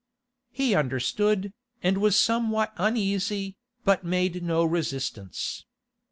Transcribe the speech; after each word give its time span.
He 0.49 0.73
understood, 0.73 1.53
and 1.83 1.99
was 1.99 2.15
somewhat 2.15 2.73
uneasy, 2.77 3.55
but 3.85 4.03
made 4.03 4.41
no 4.41 4.65
resistance. 4.65 5.63